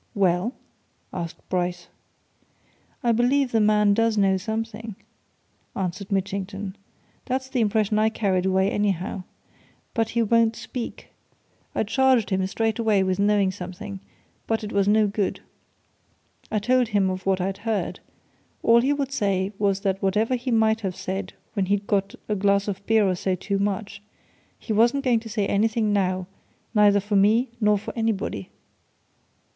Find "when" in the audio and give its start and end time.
21.53-21.67